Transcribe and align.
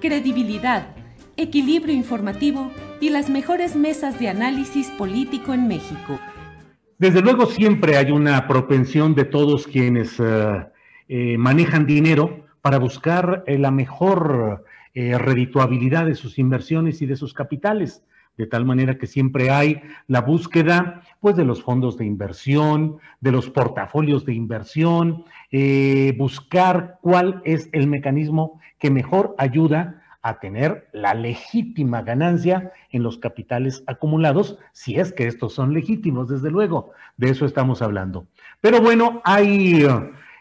credibilidad, 0.00 0.88
equilibrio 1.36 1.94
informativo 1.94 2.70
y 3.00 3.10
las 3.10 3.30
mejores 3.30 3.76
mesas 3.76 4.18
de 4.18 4.28
análisis 4.28 4.88
político 4.88 5.54
en 5.54 5.68
México. 5.68 6.18
Desde 6.98 7.22
luego 7.22 7.46
siempre 7.46 7.96
hay 7.96 8.10
una 8.10 8.46
propensión 8.46 9.14
de 9.14 9.24
todos 9.24 9.66
quienes 9.66 10.20
uh, 10.20 10.64
eh, 11.08 11.38
manejan 11.38 11.86
dinero 11.86 12.44
para 12.60 12.78
buscar 12.78 13.42
eh, 13.46 13.58
la 13.58 13.70
mejor 13.70 14.64
eh, 14.94 15.16
redituabilidad 15.16 16.06
de 16.06 16.14
sus 16.14 16.38
inversiones 16.38 17.00
y 17.00 17.06
de 17.06 17.16
sus 17.16 17.32
capitales 17.32 18.02
de 18.36 18.46
tal 18.46 18.64
manera 18.64 18.96
que 18.96 19.06
siempre 19.06 19.50
hay 19.50 19.82
la 20.06 20.22
búsqueda 20.22 21.02
pues 21.20 21.36
de 21.36 21.44
los 21.44 21.62
fondos 21.62 21.96
de 21.98 22.06
inversión, 22.06 22.98
de 23.20 23.32
los 23.32 23.50
portafolios 23.50 24.24
de 24.24 24.34
inversión, 24.34 25.24
eh, 25.50 26.14
buscar 26.16 26.98
cuál 27.02 27.42
es 27.44 27.68
el 27.72 27.86
mecanismo 27.86 28.60
que 28.78 28.90
mejor 28.90 29.34
ayuda 29.38 30.02
a 30.22 30.38
tener 30.38 30.88
la 30.92 31.14
legítima 31.14 32.02
ganancia 32.02 32.72
en 32.90 33.02
los 33.02 33.18
capitales 33.18 33.82
acumulados, 33.86 34.58
si 34.72 34.96
es 34.96 35.12
que 35.12 35.26
estos 35.26 35.54
son 35.54 35.72
legítimos, 35.72 36.28
desde 36.28 36.50
luego, 36.50 36.92
de 37.16 37.30
eso 37.30 37.46
estamos 37.46 37.80
hablando. 37.80 38.26
Pero 38.60 38.80
bueno, 38.80 39.22
hay 39.24 39.86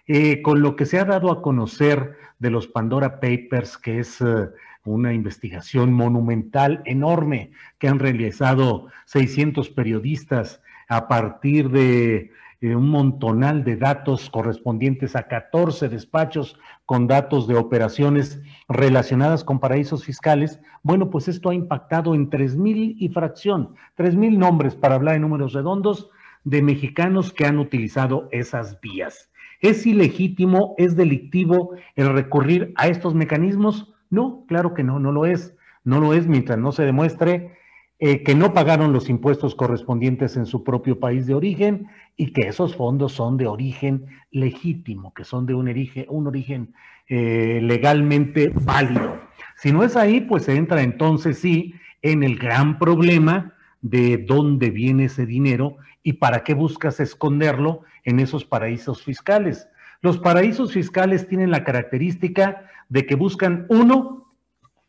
eh, 0.08 0.42
con 0.42 0.62
lo 0.62 0.76
que 0.76 0.86
se 0.86 1.00
ha 1.00 1.06
dado 1.06 1.32
a 1.32 1.42
conocer 1.42 2.18
de 2.40 2.50
los 2.50 2.68
Pandora 2.68 3.20
Papers, 3.20 3.78
que 3.78 4.00
es 4.00 4.20
eh, 4.22 4.50
una 4.94 5.14
investigación 5.14 5.94
monumental, 5.94 6.82
enorme, 6.86 7.52
que 7.78 7.88
han 7.88 8.00
realizado 8.00 8.88
600 9.06 9.70
periodistas 9.70 10.62
a 10.88 11.08
partir 11.08 11.70
de 11.70 12.32
eh, 12.62 12.76
un 12.76 12.90
montonal 12.90 13.64
de 13.64 13.78
datos 13.78 14.30
correspondientes 14.30 15.16
a 15.16 15.28
14 15.28 15.88
despachos 15.88 16.60
con 16.86 17.08
datos 17.08 17.48
de 17.48 17.56
operaciones 17.56 18.42
relacionadas 18.68 19.46
con 19.46 19.60
paraísos 19.60 20.04
fiscales, 20.04 20.60
bueno, 20.84 21.10
pues 21.10 21.30
esto 21.30 21.50
ha 21.50 21.54
impactado 21.54 22.16
en 22.16 22.30
3.000 22.30 22.96
y 23.00 23.10
fracción, 23.10 23.76
3.000 23.98 24.38
nombres 24.38 24.76
para 24.76 24.96
hablar 24.96 25.16
en 25.16 25.22
números 25.22 25.54
redondos 25.54 26.10
de 26.44 26.62
mexicanos 26.62 27.32
que 27.32 27.46
han 27.46 27.60
utilizado 27.60 28.28
esas 28.32 28.82
vías. 28.82 29.30
¿Es 29.62 29.86
ilegítimo, 29.86 30.76
es 30.78 30.96
delictivo 30.96 31.76
el 31.96 32.14
recurrir 32.14 32.74
a 32.76 32.88
estos 32.88 33.14
mecanismos? 33.14 33.94
No, 34.10 34.46
claro 34.48 34.74
que 34.74 34.84
no, 34.84 35.00
no 35.00 35.12
lo 35.12 35.26
es. 35.26 35.56
No 35.84 36.00
lo 36.00 36.14
es 36.14 36.28
mientras 36.28 36.60
no 36.60 36.72
se 36.72 36.84
demuestre 36.84 37.58
eh, 38.02 38.24
que 38.24 38.34
no 38.34 38.54
pagaron 38.54 38.94
los 38.94 39.10
impuestos 39.10 39.56
correspondientes 39.56 40.38
en 40.38 40.46
su 40.46 40.64
propio 40.64 41.02
país 41.02 41.28
de 41.28 41.34
origen 41.34 41.88
y 42.16 42.32
que 42.32 42.48
esos 42.48 42.76
fondos 42.78 43.12
son 43.12 43.36
de 43.36 43.46
origen 43.46 44.06
legítimo, 44.32 45.14
que 45.14 45.26
son 45.26 45.46
de 45.46 45.54
un 45.54 45.68
origen, 45.68 46.06
un 46.08 46.28
origen 46.28 46.74
eh, 47.10 47.60
legalmente 47.62 48.54
válido. 48.54 49.20
Si 49.58 49.74
no 49.74 49.84
es 49.84 49.98
ahí, 49.98 50.22
pues 50.22 50.44
se 50.44 50.56
entra 50.56 50.82
entonces 50.82 51.40
sí 51.40 51.74
en 52.02 52.24
el 52.24 52.38
gran 52.38 52.80
problema 52.80 53.54
de 53.82 54.18
dónde 54.18 54.70
viene 54.70 55.06
ese 55.06 55.26
dinero 55.26 55.76
y 56.02 56.14
para 56.14 56.46
qué 56.46 56.54
buscas 56.54 57.02
esconderlo 57.02 57.82
en 58.06 58.22
esos 58.22 58.46
paraísos 58.46 59.04
fiscales. 59.04 59.68
Los 60.02 60.18
paraísos 60.18 60.74
fiscales 60.74 61.28
tienen 61.28 61.52
la 61.52 61.64
característica 61.64 62.66
de 62.88 63.06
que 63.06 63.16
buscan, 63.16 63.66
uno, 63.70 64.34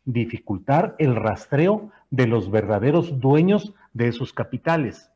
dificultar 0.05 0.95
el 0.99 1.15
rastreo 1.15 1.91
de 2.09 2.27
los 2.27 2.49
verdaderos 2.49 3.19
dueños 3.19 3.73
de 3.93 4.07
esos 4.07 4.33
capitales. 4.33 5.11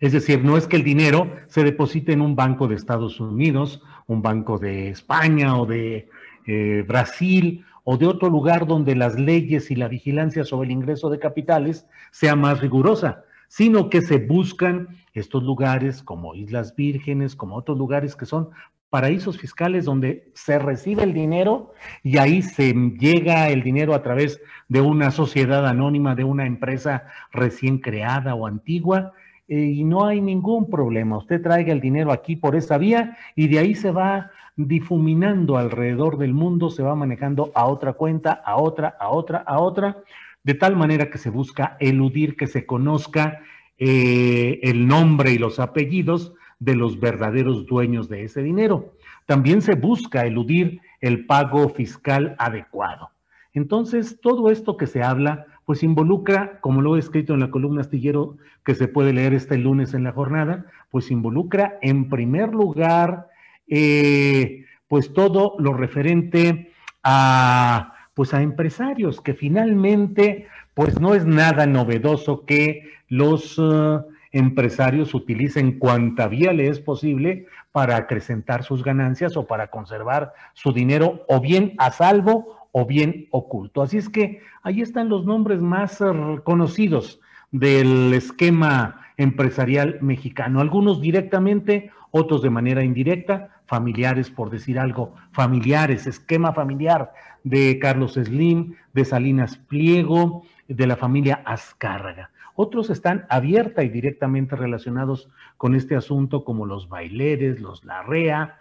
Es 0.00 0.12
decir, 0.12 0.44
no 0.44 0.56
es 0.56 0.66
que 0.66 0.76
el 0.76 0.84
dinero 0.84 1.30
se 1.46 1.64
deposite 1.64 2.12
en 2.12 2.20
un 2.20 2.36
banco 2.36 2.68
de 2.68 2.74
Estados 2.74 3.18
Unidos, 3.18 3.82
un 4.06 4.20
banco 4.20 4.58
de 4.58 4.90
España 4.90 5.58
o 5.58 5.64
de 5.64 6.08
eh, 6.46 6.84
Brasil 6.86 7.64
o 7.84 7.96
de 7.96 8.06
otro 8.06 8.28
lugar 8.28 8.66
donde 8.66 8.94
las 8.94 9.18
leyes 9.18 9.70
y 9.70 9.76
la 9.76 9.88
vigilancia 9.88 10.44
sobre 10.44 10.66
el 10.66 10.72
ingreso 10.72 11.08
de 11.08 11.18
capitales 11.18 11.86
sea 12.10 12.36
más 12.36 12.60
rigurosa, 12.60 13.24
sino 13.48 13.90
que 13.90 14.02
se 14.02 14.18
buscan 14.18 14.88
estos 15.14 15.42
lugares 15.42 16.02
como 16.02 16.34
Islas 16.34 16.74
Vírgenes, 16.76 17.34
como 17.36 17.56
otros 17.56 17.78
lugares 17.78 18.16
que 18.16 18.26
son 18.26 18.50
paraísos 18.90 19.38
fiscales 19.38 19.84
donde 19.84 20.30
se 20.34 20.58
recibe 20.58 21.02
el 21.02 21.12
dinero 21.12 21.72
y 22.02 22.18
ahí 22.18 22.42
se 22.42 22.72
llega 22.72 23.48
el 23.48 23.62
dinero 23.62 23.94
a 23.94 24.02
través 24.02 24.40
de 24.68 24.80
una 24.80 25.10
sociedad 25.10 25.66
anónima, 25.66 26.14
de 26.14 26.24
una 26.24 26.46
empresa 26.46 27.04
recién 27.32 27.78
creada 27.78 28.34
o 28.34 28.46
antigua, 28.46 29.12
eh, 29.48 29.58
y 29.60 29.84
no 29.84 30.06
hay 30.06 30.20
ningún 30.20 30.68
problema. 30.68 31.18
Usted 31.18 31.42
traiga 31.42 31.72
el 31.72 31.80
dinero 31.80 32.10
aquí 32.10 32.36
por 32.36 32.56
esa 32.56 32.78
vía 32.78 33.16
y 33.36 33.48
de 33.48 33.58
ahí 33.58 33.74
se 33.74 33.92
va 33.92 34.30
difuminando 34.56 35.56
alrededor 35.56 36.18
del 36.18 36.34
mundo, 36.34 36.70
se 36.70 36.82
va 36.82 36.94
manejando 36.94 37.52
a 37.54 37.66
otra 37.66 37.92
cuenta, 37.92 38.32
a 38.32 38.56
otra, 38.56 38.96
a 38.98 39.10
otra, 39.10 39.38
a 39.38 39.60
otra, 39.60 39.98
de 40.46 40.54
tal 40.54 40.76
manera 40.76 41.10
que 41.10 41.18
se 41.18 41.28
busca 41.28 41.76
eludir 41.80 42.36
que 42.36 42.46
se 42.46 42.66
conozca 42.66 43.40
eh, 43.78 44.60
el 44.62 44.86
nombre 44.86 45.32
y 45.32 45.38
los 45.38 45.58
apellidos 45.58 46.34
de 46.60 46.76
los 46.76 47.00
verdaderos 47.00 47.66
dueños 47.66 48.08
de 48.08 48.22
ese 48.22 48.44
dinero. 48.44 48.94
También 49.26 49.60
se 49.60 49.74
busca 49.74 50.24
eludir 50.24 50.80
el 51.00 51.26
pago 51.26 51.68
fiscal 51.70 52.36
adecuado. 52.38 53.10
Entonces, 53.54 54.20
todo 54.20 54.48
esto 54.48 54.76
que 54.76 54.86
se 54.86 55.02
habla, 55.02 55.46
pues 55.64 55.82
involucra, 55.82 56.60
como 56.60 56.80
lo 56.80 56.94
he 56.94 57.00
escrito 57.00 57.34
en 57.34 57.40
la 57.40 57.50
columna 57.50 57.80
astillero 57.80 58.36
que 58.64 58.76
se 58.76 58.86
puede 58.86 59.12
leer 59.12 59.34
este 59.34 59.58
lunes 59.58 59.94
en 59.94 60.04
la 60.04 60.12
jornada, 60.12 60.66
pues 60.92 61.10
involucra 61.10 61.76
en 61.82 62.08
primer 62.08 62.54
lugar, 62.54 63.30
eh, 63.66 64.64
pues 64.86 65.12
todo 65.12 65.56
lo 65.58 65.72
referente 65.72 66.70
a, 67.02 67.95
pues 68.16 68.34
a 68.34 68.42
empresarios, 68.42 69.20
que 69.20 69.34
finalmente, 69.34 70.48
pues 70.74 70.98
no 70.98 71.14
es 71.14 71.24
nada 71.24 71.66
novedoso 71.66 72.44
que 72.44 72.90
los... 73.08 73.56
Uh, 73.58 74.02
empresarios 74.32 75.14
utilicen 75.14 75.78
cuanta 75.78 76.28
vía 76.28 76.52
le 76.52 76.68
es 76.68 76.78
posible 76.78 77.46
para 77.72 77.96
acrecentar 77.96 78.64
sus 78.64 78.84
ganancias 78.84 79.34
o 79.36 79.46
para 79.46 79.68
conservar 79.68 80.34
su 80.52 80.72
dinero 80.72 81.24
o 81.26 81.40
bien 81.40 81.74
a 81.78 81.90
salvo 81.90 82.68
o 82.70 82.84
bien 82.84 83.28
oculto. 83.30 83.80
Así 83.80 83.96
es 83.96 84.10
que 84.10 84.42
ahí 84.62 84.82
están 84.82 85.08
los 85.08 85.24
nombres 85.24 85.62
más 85.62 86.02
eh, 86.02 86.04
conocidos 86.44 87.20
del 87.50 88.12
esquema 88.12 89.06
empresarial 89.16 89.98
mexicano, 90.02 90.60
algunos 90.60 91.00
directamente, 91.00 91.90
otros 92.10 92.42
de 92.42 92.50
manera 92.50 92.84
indirecta, 92.84 93.55
familiares, 93.66 94.30
por 94.30 94.50
decir 94.50 94.78
algo, 94.78 95.14
familiares, 95.32 96.06
esquema 96.06 96.52
familiar 96.52 97.12
de 97.44 97.78
Carlos 97.78 98.14
Slim, 98.14 98.74
de 98.92 99.04
Salinas 99.04 99.56
Pliego, 99.56 100.44
de 100.68 100.86
la 100.86 100.96
familia 100.96 101.42
Azcárraga. 101.44 102.30
Otros 102.54 102.88
están 102.90 103.26
abierta 103.28 103.84
y 103.84 103.88
directamente 103.88 104.56
relacionados 104.56 105.28
con 105.58 105.74
este 105.74 105.94
asunto, 105.94 106.44
como 106.44 106.64
los 106.64 106.88
baileres, 106.88 107.60
los 107.60 107.84
Larrea, 107.84 108.58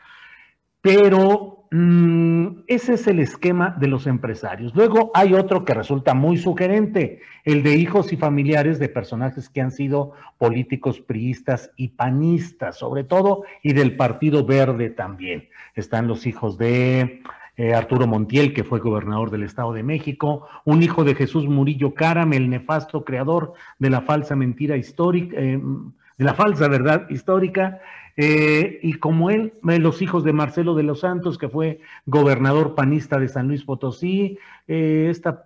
Pero 0.86 1.66
mm, 1.72 2.60
ese 2.68 2.94
es 2.94 3.08
el 3.08 3.20
esquema 3.20 3.76
de 3.80 3.88
los 3.88 4.06
empresarios. 4.06 4.76
Luego 4.76 5.10
hay 5.16 5.34
otro 5.34 5.66
que 5.66 5.74
resulta 5.74 6.14
muy 6.14 6.38
sugerente, 6.38 7.22
el 7.44 7.64
de 7.64 7.76
hijos 7.76 8.14
y 8.14 8.18
familiares 8.18 8.78
de 8.78 8.88
personajes 8.88 9.50
que 9.50 9.62
han 9.62 9.72
sido 9.72 10.12
políticos 10.38 11.02
priistas 11.02 11.72
y 11.76 11.88
panistas, 11.88 12.78
sobre 12.78 13.04
todo, 13.04 13.46
y 13.64 13.74
del 13.74 13.96
Partido 13.96 14.46
Verde 14.46 14.92
también. 14.92 15.50
Están 15.74 16.08
los 16.08 16.28
hijos 16.28 16.60
de 16.60 17.24
eh, 17.58 17.74
Arturo 17.74 18.06
Montiel, 18.06 18.54
que 18.54 18.64
fue 18.64 18.80
gobernador 18.80 19.32
del 19.32 19.42
Estado 19.42 19.74
de 19.74 19.82
México, 19.82 20.48
un 20.66 20.84
hijo 20.84 21.04
de 21.04 21.16
Jesús 21.16 21.48
Murillo 21.48 21.96
Caram, 21.96 22.32
el 22.34 22.48
nefasto 22.48 23.04
creador 23.04 23.54
de 23.80 23.90
la 23.90 24.02
falsa 24.02 24.36
mentira 24.36 24.78
histórica, 24.78 25.36
eh, 25.40 25.60
de 26.18 26.24
la 26.24 26.36
falsa 26.36 26.68
verdad 26.68 27.10
histórica, 27.10 27.82
eh, 28.18 28.80
y 28.82 28.94
como 28.94 29.30
él, 29.30 29.54
los 29.62 30.02
hijos 30.02 30.24
de 30.24 30.34
Marcelo 30.34 30.76
de 30.76 30.84
los 30.84 31.02
Santos, 31.02 31.38
que 31.38 31.50
fue 31.50 31.80
gobernador 32.06 32.76
panista 32.76 33.20
de 33.20 33.28
San 33.28 33.48
Luis 33.48 33.64
Potosí, 33.64 34.38
esta, 34.68 35.46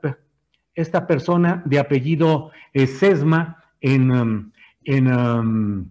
esta, 0.76 1.08
persona 1.08 1.64
de 1.66 1.80
apellido 1.80 2.52
Sesma 2.74 3.64
en, 3.82 4.12
um, 4.12 4.52
en 4.84 5.08
um, 5.12 5.90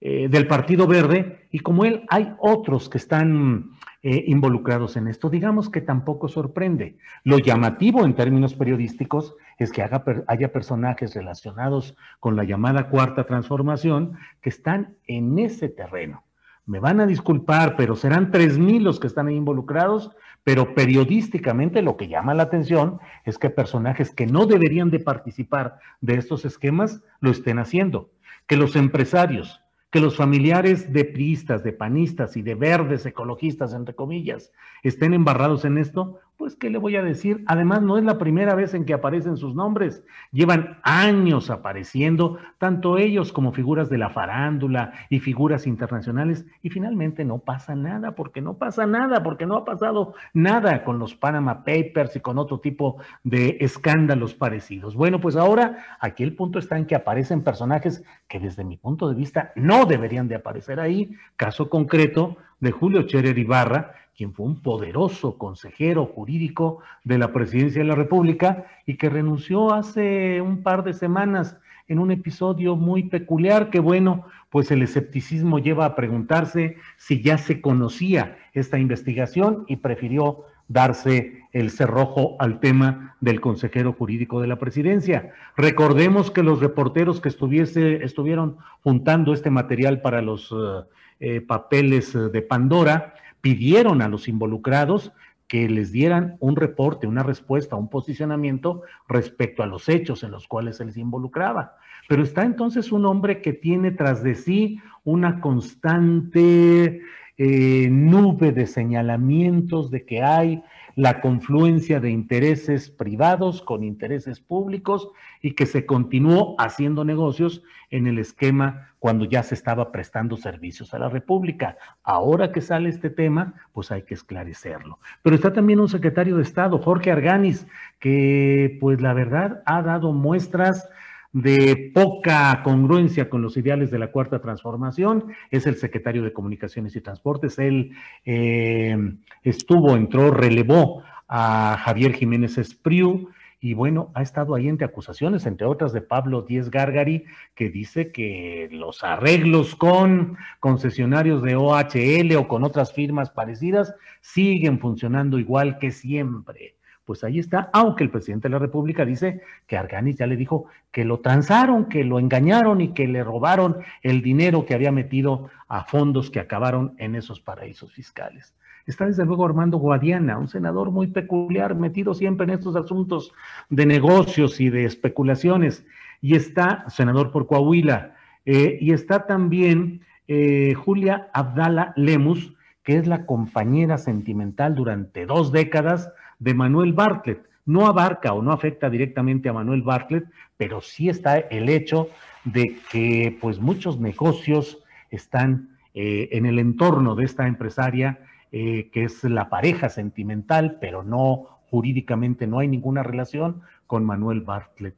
del 0.00 0.46
Partido 0.46 0.86
Verde, 0.86 1.46
y 1.50 1.58
como 1.58 1.84
él 1.84 2.04
hay 2.08 2.32
otros 2.38 2.88
que 2.88 2.98
están 2.98 3.72
eh, 4.02 4.24
involucrados 4.26 4.96
en 4.96 5.08
esto. 5.08 5.28
Digamos 5.28 5.68
que 5.68 5.80
tampoco 5.80 6.28
sorprende. 6.28 6.96
Lo 7.22 7.38
llamativo 7.38 8.04
en 8.04 8.14
términos 8.14 8.54
periodísticos 8.54 9.34
es 9.58 9.72
que 9.72 9.82
haya 9.82 10.52
personajes 10.52 11.14
relacionados 11.14 11.96
con 12.18 12.34
la 12.34 12.44
llamada 12.44 12.88
cuarta 12.88 13.24
transformación 13.24 14.16
que 14.40 14.48
están 14.48 14.96
en 15.06 15.38
ese 15.38 15.68
terreno. 15.68 16.24
Me 16.64 16.78
van 16.78 17.00
a 17.00 17.06
disculpar, 17.06 17.76
pero 17.76 17.96
serán 17.96 18.30
tres 18.30 18.58
mil 18.58 18.84
los 18.84 19.00
que 19.00 19.06
están 19.06 19.26
ahí 19.26 19.36
involucrados, 19.36 20.12
pero 20.44 20.74
periodísticamente 20.74 21.82
lo 21.82 21.96
que 21.96 22.08
llama 22.08 22.32
la 22.32 22.44
atención 22.44 23.00
es 23.24 23.38
que 23.38 23.50
personajes 23.50 24.14
que 24.14 24.26
no 24.26 24.46
deberían 24.46 24.90
de 24.90 25.00
participar 25.00 25.78
de 26.00 26.14
estos 26.14 26.44
esquemas 26.44 27.02
lo 27.20 27.30
estén 27.30 27.58
haciendo, 27.58 28.10
que 28.46 28.56
los 28.56 28.76
empresarios, 28.76 29.60
que 29.90 30.00
los 30.00 30.16
familiares 30.16 30.92
de 30.92 31.04
priistas, 31.04 31.64
de 31.64 31.72
panistas 31.72 32.36
y 32.36 32.42
de 32.42 32.54
verdes 32.54 33.04
ecologistas, 33.06 33.74
entre 33.74 33.94
comillas, 33.94 34.52
estén 34.82 35.14
embarrados 35.14 35.64
en 35.64 35.78
esto, 35.78 36.20
pues, 36.40 36.56
¿qué 36.56 36.70
le 36.70 36.78
voy 36.78 36.96
a 36.96 37.02
decir? 37.02 37.44
Además, 37.48 37.82
no 37.82 37.98
es 37.98 38.04
la 38.04 38.16
primera 38.16 38.54
vez 38.54 38.72
en 38.72 38.86
que 38.86 38.94
aparecen 38.94 39.36
sus 39.36 39.54
nombres. 39.54 40.02
Llevan 40.32 40.78
años 40.82 41.50
apareciendo, 41.50 42.38
tanto 42.56 42.96
ellos 42.96 43.30
como 43.30 43.52
figuras 43.52 43.90
de 43.90 43.98
la 43.98 44.08
farándula 44.08 44.94
y 45.10 45.20
figuras 45.20 45.66
internacionales, 45.66 46.46
y 46.62 46.70
finalmente 46.70 47.26
no 47.26 47.40
pasa 47.40 47.74
nada, 47.74 48.14
porque 48.14 48.40
no 48.40 48.54
pasa 48.54 48.86
nada, 48.86 49.22
porque 49.22 49.44
no 49.44 49.54
ha 49.54 49.66
pasado 49.66 50.14
nada 50.32 50.82
con 50.82 50.98
los 50.98 51.14
Panama 51.14 51.62
Papers 51.62 52.16
y 52.16 52.20
con 52.20 52.38
otro 52.38 52.58
tipo 52.58 52.96
de 53.22 53.58
escándalos 53.60 54.32
parecidos. 54.32 54.94
Bueno, 54.94 55.20
pues 55.20 55.36
ahora 55.36 55.98
aquí 56.00 56.22
el 56.22 56.34
punto 56.34 56.58
está 56.58 56.78
en 56.78 56.86
que 56.86 56.94
aparecen 56.94 57.44
personajes 57.44 58.02
que 58.28 58.40
desde 58.40 58.64
mi 58.64 58.78
punto 58.78 59.10
de 59.10 59.14
vista 59.14 59.52
no 59.56 59.84
deberían 59.84 60.26
de 60.26 60.36
aparecer 60.36 60.80
ahí. 60.80 61.14
Caso 61.36 61.68
concreto 61.68 62.38
de 62.60 62.70
Julio 62.70 63.02
Cherer 63.02 63.38
Ibarra, 63.38 63.94
quien 64.16 64.32
fue 64.32 64.46
un 64.46 64.60
poderoso 64.60 65.38
consejero 65.38 66.06
jurídico 66.06 66.80
de 67.04 67.18
la 67.18 67.32
presidencia 67.32 67.80
de 67.80 67.88
la 67.88 67.94
República 67.94 68.66
y 68.86 68.96
que 68.96 69.08
renunció 69.08 69.72
hace 69.72 70.40
un 70.40 70.62
par 70.62 70.84
de 70.84 70.92
semanas 70.92 71.56
en 71.88 71.98
un 71.98 72.10
episodio 72.10 72.76
muy 72.76 73.04
peculiar 73.04 73.70
que 73.70 73.80
bueno, 73.80 74.26
pues 74.50 74.70
el 74.70 74.82
escepticismo 74.82 75.58
lleva 75.58 75.86
a 75.86 75.96
preguntarse 75.96 76.76
si 76.96 77.22
ya 77.22 77.38
se 77.38 77.60
conocía 77.60 78.38
esta 78.52 78.78
investigación 78.78 79.64
y 79.66 79.76
prefirió 79.76 80.44
darse 80.68 81.40
el 81.52 81.70
cerrojo 81.70 82.36
al 82.38 82.60
tema 82.60 83.16
del 83.20 83.40
consejero 83.40 83.92
jurídico 83.92 84.40
de 84.40 84.46
la 84.46 84.60
presidencia. 84.60 85.32
Recordemos 85.56 86.30
que 86.30 86.44
los 86.44 86.60
reporteros 86.60 87.20
que 87.20 87.28
estuviese, 87.28 88.04
estuvieron 88.04 88.58
juntando 88.82 89.32
este 89.32 89.50
material 89.50 90.00
para 90.00 90.22
los 90.22 90.52
eh, 90.52 90.84
eh, 91.20 91.40
papeles 91.40 92.12
de 92.12 92.42
Pandora 92.42 93.14
pidieron 93.40 94.02
a 94.02 94.08
los 94.08 94.28
involucrados 94.28 95.12
que 95.50 95.68
les 95.68 95.90
dieran 95.90 96.36
un 96.38 96.54
reporte, 96.54 97.06
una 97.06 97.24
respuesta, 97.24 97.74
un 97.74 97.90
posicionamiento 97.90 98.82
respecto 99.08 99.62
a 99.62 99.66
los 99.66 99.88
hechos 99.88 100.22
en 100.22 100.30
los 100.30 100.46
cuales 100.46 100.76
se 100.76 100.84
les 100.84 100.96
involucraba. 100.96 101.76
Pero 102.08 102.22
está 102.22 102.44
entonces 102.44 102.92
un 102.92 103.04
hombre 103.04 103.42
que 103.42 103.52
tiene 103.52 103.90
tras 103.90 104.22
de 104.22 104.36
sí 104.36 104.78
una 105.02 105.40
constante 105.40 107.00
eh, 107.36 107.88
nube 107.90 108.52
de 108.52 108.66
señalamientos 108.66 109.90
de 109.90 110.04
que 110.04 110.22
hay 110.22 110.62
la 111.00 111.22
confluencia 111.22 111.98
de 111.98 112.10
intereses 112.10 112.90
privados 112.90 113.62
con 113.62 113.82
intereses 113.82 114.38
públicos 114.38 115.08
y 115.40 115.52
que 115.52 115.64
se 115.64 115.86
continuó 115.86 116.54
haciendo 116.58 117.06
negocios 117.06 117.62
en 117.88 118.06
el 118.06 118.18
esquema 118.18 118.90
cuando 118.98 119.24
ya 119.24 119.42
se 119.42 119.54
estaba 119.54 119.92
prestando 119.92 120.36
servicios 120.36 120.92
a 120.92 120.98
la 120.98 121.08
República. 121.08 121.78
Ahora 122.02 122.52
que 122.52 122.60
sale 122.60 122.90
este 122.90 123.08
tema, 123.08 123.54
pues 123.72 123.90
hay 123.90 124.02
que 124.02 124.12
esclarecerlo. 124.12 124.98
Pero 125.22 125.36
está 125.36 125.54
también 125.54 125.80
un 125.80 125.88
secretario 125.88 126.36
de 126.36 126.42
Estado, 126.42 126.78
Jorge 126.78 127.10
Arganis, 127.10 127.66
que 127.98 128.76
pues 128.78 129.00
la 129.00 129.14
verdad 129.14 129.62
ha 129.64 129.80
dado 129.80 130.12
muestras 130.12 130.86
de 131.32 131.92
poca 131.94 132.60
congruencia 132.64 133.30
con 133.30 133.42
los 133.42 133.56
ideales 133.56 133.90
de 133.90 133.98
la 133.98 134.10
cuarta 134.10 134.40
transformación, 134.40 135.26
es 135.50 135.66
el 135.66 135.76
secretario 135.76 136.22
de 136.22 136.32
Comunicaciones 136.32 136.96
y 136.96 137.00
Transportes. 137.00 137.58
Él 137.58 137.92
eh, 138.24 138.96
estuvo, 139.42 139.96
entró, 139.96 140.30
relevó 140.30 141.02
a 141.28 141.76
Javier 141.84 142.14
Jiménez 142.14 142.58
Espriu 142.58 143.30
y 143.62 143.74
bueno, 143.74 144.10
ha 144.14 144.22
estado 144.22 144.54
ahí 144.54 144.68
entre 144.68 144.86
acusaciones, 144.86 145.44
entre 145.44 145.66
otras 145.66 145.92
de 145.92 146.00
Pablo 146.00 146.42
Díez 146.42 146.70
Gargari, 146.70 147.24
que 147.54 147.68
dice 147.68 148.10
que 148.10 148.68
los 148.72 149.04
arreglos 149.04 149.76
con 149.76 150.38
concesionarios 150.60 151.42
de 151.42 151.56
OHL 151.56 152.36
o 152.36 152.48
con 152.48 152.64
otras 152.64 152.94
firmas 152.94 153.30
parecidas 153.30 153.94
siguen 154.22 154.80
funcionando 154.80 155.38
igual 155.38 155.78
que 155.78 155.90
siempre 155.90 156.79
pues 157.10 157.24
ahí 157.24 157.40
está, 157.40 157.70
aunque 157.72 158.04
el 158.04 158.10
presidente 158.10 158.46
de 158.46 158.52
la 158.52 158.60
República 158.60 159.04
dice 159.04 159.40
que 159.66 159.76
Arganis 159.76 160.14
ya 160.14 160.28
le 160.28 160.36
dijo 160.36 160.66
que 160.92 161.04
lo 161.04 161.18
transaron, 161.18 161.86
que 161.86 162.04
lo 162.04 162.20
engañaron 162.20 162.80
y 162.80 162.94
que 162.94 163.08
le 163.08 163.24
robaron 163.24 163.78
el 164.04 164.22
dinero 164.22 164.64
que 164.64 164.74
había 164.74 164.92
metido 164.92 165.50
a 165.66 165.82
fondos 165.82 166.30
que 166.30 166.38
acabaron 166.38 166.94
en 166.98 167.16
esos 167.16 167.40
paraísos 167.40 167.92
fiscales. 167.92 168.54
Está 168.86 169.06
desde 169.06 169.24
luego 169.24 169.44
Armando 169.44 169.78
Guadiana, 169.78 170.38
un 170.38 170.46
senador 170.46 170.92
muy 170.92 171.08
peculiar, 171.08 171.74
metido 171.74 172.14
siempre 172.14 172.44
en 172.44 172.50
estos 172.50 172.76
asuntos 172.76 173.32
de 173.70 173.86
negocios 173.86 174.60
y 174.60 174.70
de 174.70 174.84
especulaciones. 174.84 175.84
Y 176.20 176.36
está, 176.36 176.88
senador 176.90 177.32
por 177.32 177.48
Coahuila, 177.48 178.14
eh, 178.46 178.78
y 178.80 178.92
está 178.92 179.26
también 179.26 180.02
eh, 180.28 180.74
Julia 180.74 181.28
Abdala 181.32 181.92
Lemus, 181.96 182.54
que 182.90 182.96
es 182.96 183.06
la 183.06 183.24
compañera 183.24 183.98
sentimental 183.98 184.74
durante 184.74 185.24
dos 185.24 185.52
décadas 185.52 186.12
de 186.40 186.54
Manuel 186.54 186.92
Bartlett. 186.92 187.48
No 187.64 187.86
abarca 187.86 188.32
o 188.32 188.42
no 188.42 188.50
afecta 188.50 188.90
directamente 188.90 189.48
a 189.48 189.52
Manuel 189.52 189.82
Bartlett, 189.82 190.24
pero 190.56 190.80
sí 190.80 191.08
está 191.08 191.38
el 191.38 191.68
hecho 191.68 192.08
de 192.42 192.78
que 192.90 193.38
pues 193.40 193.60
muchos 193.60 194.00
negocios 194.00 194.82
están 195.08 195.78
eh, 195.94 196.30
en 196.32 196.46
el 196.46 196.58
entorno 196.58 197.14
de 197.14 197.26
esta 197.26 197.46
empresaria, 197.46 198.24
eh, 198.50 198.90
que 198.92 199.04
es 199.04 199.22
la 199.22 199.48
pareja 199.48 199.88
sentimental, 199.88 200.78
pero 200.80 201.04
no 201.04 201.60
jurídicamente 201.70 202.48
no 202.48 202.58
hay 202.58 202.66
ninguna 202.66 203.04
relación 203.04 203.60
con 203.86 204.04
Manuel 204.04 204.40
Bartlett 204.40 204.96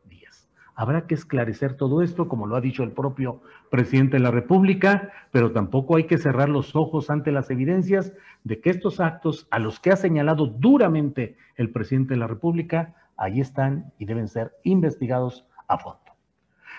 Habrá 0.75 1.07
que 1.07 1.14
esclarecer 1.14 1.75
todo 1.75 2.02
esto, 2.02 2.29
como 2.29 2.47
lo 2.47 2.57
ha 2.57 2.61
dicho 2.61 2.83
el 2.83 2.93
propio 2.93 3.43
presidente 3.71 4.17
de 4.17 4.23
la 4.23 4.31
República, 4.31 5.12
pero 5.31 5.52
tampoco 5.52 5.97
hay 5.97 6.05
que 6.05 6.19
cerrar 6.19 6.49
los 6.49 6.75
ojos 6.75 7.11
ante 7.11 7.31
las 7.31 7.50
evidencias 7.50 8.12
de 8.45 8.61
que 8.61 8.71
estos 8.71 8.99
actos, 9.00 9.47
a 9.50 9.59
los 9.59 9.81
que 9.81 9.91
ha 9.91 9.97
señalado 9.97 10.47
duramente 10.47 11.37
el 11.57 11.71
presidente 11.71 12.14
de 12.14 12.21
la 12.21 12.26
República, 12.26 12.95
ahí 13.17 13.41
están 13.41 13.93
y 13.99 14.07
deben 14.07 14.29
ser 14.29 14.52
investigados 14.64 15.47
a 15.69 15.79
fondo. 15.79 16.00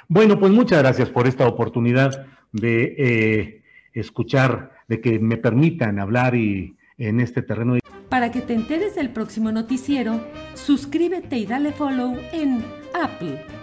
Bueno, 0.08 0.40
pues 0.40 0.52
muchas 0.52 0.82
gracias 0.82 1.10
por 1.10 1.28
esta 1.28 1.48
oportunidad 1.48 2.26
de 2.52 2.96
eh, 2.98 3.64
escuchar, 3.94 4.72
de 4.88 5.02
que 5.02 5.20
me 5.20 5.38
permitan 5.38 6.00
hablar 6.00 6.36
y 6.36 6.76
en 6.98 7.20
este 7.20 7.42
terreno. 7.42 7.78
Para 8.10 8.32
que 8.32 8.42
te 8.42 8.54
enteres 8.54 8.96
del 8.96 9.12
próximo 9.12 9.52
noticiero, 9.52 10.20
suscríbete 10.56 11.38
y 11.38 11.46
dale 11.46 11.72
follow 11.72 12.16
en 12.32 12.64
Apple 12.94 13.63